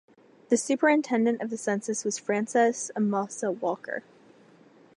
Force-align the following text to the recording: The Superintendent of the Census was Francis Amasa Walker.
The 0.49 0.57
Superintendent 0.57 1.41
of 1.43 1.51
the 1.51 1.57
Census 1.57 2.03
was 2.03 2.17
Francis 2.17 2.89
Amasa 2.95 3.51
Walker. 3.51 4.01